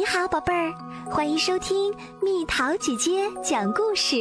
[0.00, 0.72] 你好，宝贝儿，
[1.10, 4.16] 欢迎收听蜜桃姐姐讲故事。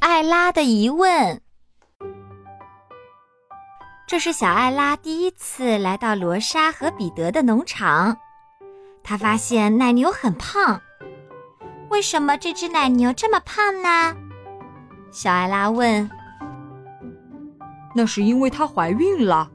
[0.00, 1.40] 艾拉的疑问。
[4.08, 8.16] 这是小艾拉第一次来到罗莎和彼得的农场，
[9.04, 10.80] 她发现奶牛很胖。
[11.90, 14.16] 为什么这只奶牛这么胖呢？
[15.12, 16.10] 小艾拉问。
[17.94, 19.48] 那是因为她怀孕了。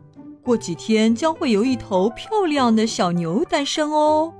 [0.43, 4.33] 过几天将会有一头漂亮的小牛诞生哦。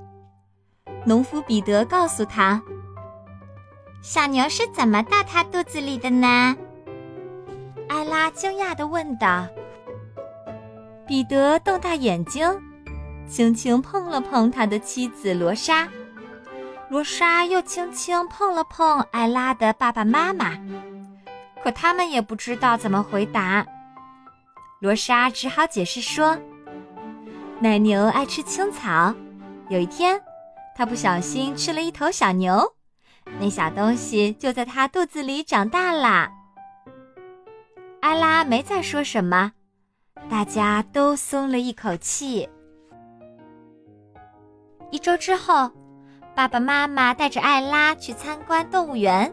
[1.04, 2.62] 农夫彼得告诉他
[4.02, 6.56] ：“小牛是怎么到他肚子里的呢？”
[7.88, 9.46] 艾拉惊讶的问道。
[11.06, 12.48] 彼得瞪大眼睛，
[13.28, 15.88] 轻轻碰了碰他的妻子罗莎。
[16.88, 20.52] 罗莎又轻轻碰了碰艾拉的爸爸妈妈，
[21.62, 23.66] 可他们也不知道怎么回答。
[24.82, 26.36] 罗莎只好解释说
[27.62, 29.14] ：“奶牛爱吃青草，
[29.68, 30.20] 有一天，
[30.74, 32.74] 它不小心吃了一头小牛，
[33.38, 36.32] 那小东西就在它肚子里长大啦。”
[38.02, 39.52] 艾拉没再说什么，
[40.28, 42.48] 大家都松了一口气。
[44.90, 45.70] 一周之后，
[46.34, 49.32] 爸爸妈妈带着艾拉去参观动物园，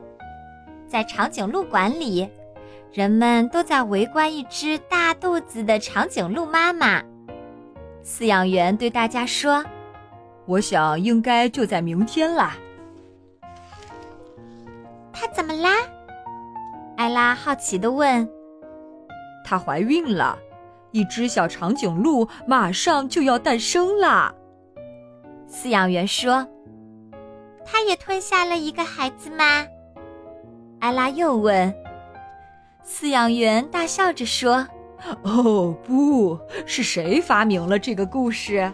[0.88, 2.30] 在长颈鹿馆里。
[2.92, 7.02] 人们都在围观一只大肚子的长颈鹿妈妈。
[8.04, 9.64] 饲养员对大家说
[10.48, 12.58] ：“我想应该就在明天啦。”
[15.14, 15.70] 她怎么啦？
[16.98, 18.28] 艾拉好奇地问。
[19.45, 20.36] “她怀孕了，
[20.92, 24.34] 一只小长颈鹿马上就要诞生啦。”
[25.48, 26.48] 饲养员说。
[27.64, 29.67] “她也吞下了一个孩子吗？”
[30.82, 31.72] 艾拉又问。
[32.86, 34.68] 饲养员大笑着说
[35.24, 38.72] ：“哦，不是谁发明了这个故事？”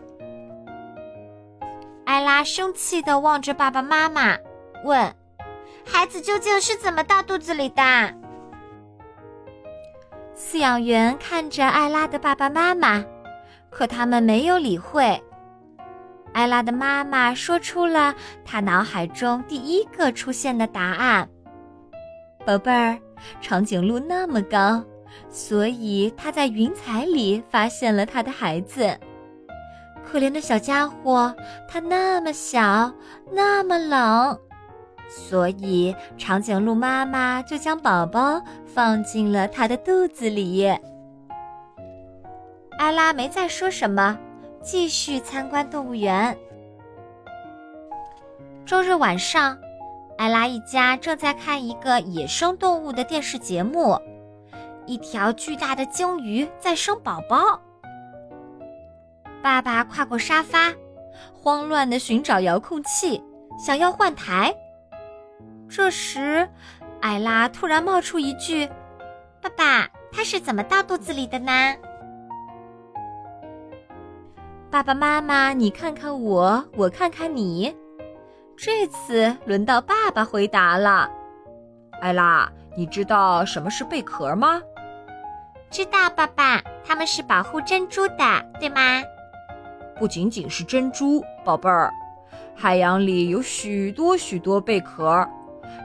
[2.05, 4.37] 艾拉生气的望着爸爸妈妈，
[4.83, 5.13] 问
[5.85, 7.83] ：“孩子究竟是怎么到肚子里的？”
[10.37, 13.03] 饲养员看着艾拉的爸爸妈妈，
[13.69, 15.21] 可他们没有理会。
[16.33, 18.13] 艾拉的妈妈说出了
[18.43, 21.27] 她脑海中第一个出现的答案
[22.45, 22.97] ：“宝贝儿。”
[23.41, 24.83] 长颈鹿那么高，
[25.29, 28.95] 所以它在云彩里发现了它的孩子。
[30.03, 31.33] 可怜的小家伙，
[31.67, 32.93] 它那么小，
[33.31, 34.37] 那么冷，
[35.09, 40.67] 所以长颈鹿妈妈就将宝宝放进了它的肚子里。
[42.77, 44.19] 艾拉没再说什么，
[44.61, 46.37] 继续参观动物园。
[48.65, 49.57] 周日晚上。
[50.17, 53.99] 艾拉一家正在看一个野生动物的电视节目，
[54.85, 57.59] 一条巨大的鲸鱼在生宝宝。
[59.41, 60.73] 爸爸跨过沙发，
[61.33, 63.21] 慌乱地寻找遥控器，
[63.59, 64.55] 想要换台。
[65.67, 66.47] 这时，
[67.01, 68.67] 艾拉突然冒出一句
[69.41, 71.51] ：“爸爸，它是怎么到肚子里的呢？”
[74.71, 77.75] 爸爸妈妈，你看看我，我看看你。
[78.57, 81.09] 这次轮到爸爸回答了。
[82.01, 84.61] 艾拉，你知道什么是贝壳吗？
[85.69, 89.03] 知道，爸爸，它们是保护珍珠的，对吗？
[89.97, 91.91] 不仅仅是珍珠，宝贝儿，
[92.55, 95.27] 海洋里有许多许多贝壳，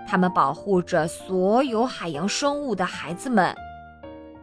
[0.06, 3.52] 它们保护着所有海洋生物的孩子们。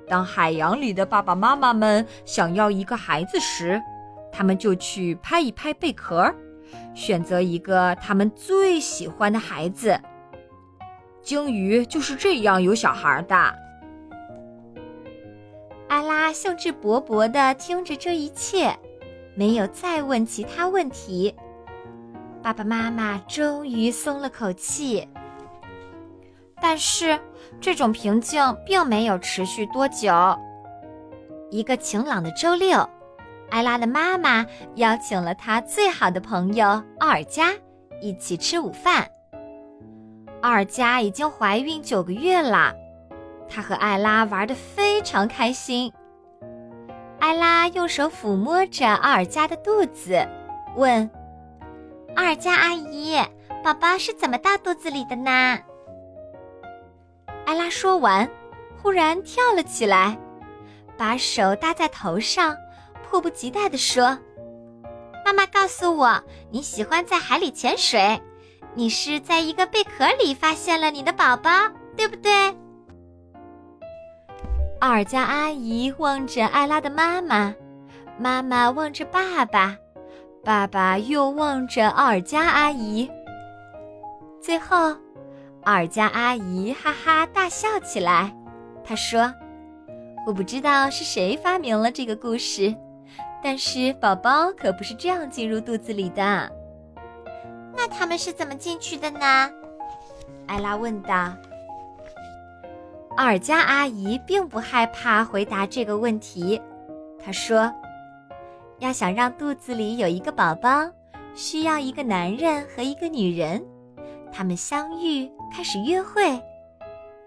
[0.05, 3.81] 当海洋里的爸爸妈妈们想要一个孩子时，
[4.33, 6.33] 他们就去拍一拍贝壳。
[6.93, 9.99] 选择一个他们最喜欢的孩子。
[11.21, 13.35] 鲸鱼就是这样有小孩的。
[15.89, 18.77] 阿拉兴致勃勃地听着这一切，
[19.35, 21.33] 没有再问其他问题。
[22.41, 25.07] 爸爸妈妈终于松了口气。
[26.61, 27.19] 但是，
[27.61, 30.11] 这种平静并没有持续多久。
[31.51, 32.89] 一个晴朗的周六。
[33.49, 34.45] 艾拉的妈妈
[34.75, 37.53] 邀请了她最好的朋友奥尔加
[38.01, 39.07] 一起吃午饭。
[40.41, 42.73] 奥尔加已经怀孕九个月了，
[43.49, 45.91] 她和艾拉玩得非常开心。
[47.19, 50.27] 艾拉用手抚摸着奥尔加的肚子，
[50.75, 51.09] 问
[52.15, 53.17] ：“奥尔加阿姨，
[53.63, 55.57] 宝宝是怎么到肚子里的呢？”
[57.45, 58.29] 艾拉说完，
[58.81, 60.15] 忽然跳了起来，
[60.95, 62.55] 把手搭在头上。
[63.09, 64.17] 迫不及待地说
[65.25, 66.21] ：“妈妈告诉我，
[66.51, 68.21] 你喜欢在海里潜水。
[68.73, 71.49] 你是在一个贝壳里发现了你的宝宝，
[71.95, 72.31] 对不对？”
[74.79, 77.55] 奥尔加阿姨望着艾拉的妈妈，
[78.19, 79.75] 妈妈望着爸爸，
[80.43, 83.09] 爸爸又望着奥尔加阿姨。
[84.39, 84.95] 最后，
[85.63, 88.33] 奥尔加阿姨哈哈大笑起来。
[88.83, 89.33] 她说
[90.27, 92.73] ：“我不知道是谁发明了这个故事，
[93.49, 96.51] 但是宝宝可不是这样进入肚子里的。
[97.73, 99.49] 那他们是怎么进去的呢？”
[100.47, 101.31] 艾拉问道。
[103.15, 106.61] 奥尔加阿姨并不害怕回答这个问题。
[107.23, 107.73] 她说
[108.79, 110.85] ：“要想让肚子里有一个宝宝，
[111.33, 113.63] 需要一个男人和一个女人。
[114.29, 116.37] 他们相遇，开始约会，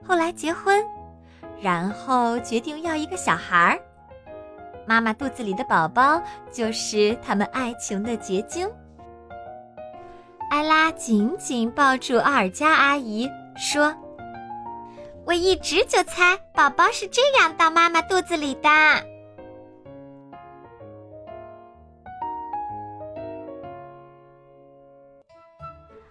[0.06, 0.84] 后来结婚，
[1.62, 3.80] 然后决定要一个小孩儿。
[4.90, 6.20] 妈妈肚子里的宝宝
[6.50, 8.68] 就是他们爱情的结晶。”
[10.50, 13.94] 艾拉紧紧抱住奥尔加阿姨，说。
[15.24, 18.68] 我一直就猜宝宝是这样到妈妈肚子里的。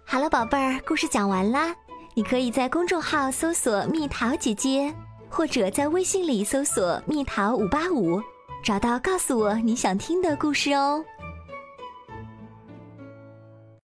[0.05, 1.75] 好了，宝贝儿，故事讲完啦。
[2.13, 4.93] 你可以在公众号搜索“蜜桃姐姐”，
[5.29, 8.21] 或者在微信里搜索“蜜桃五八五”，
[8.63, 11.03] 找到告诉我你想听的故事哦。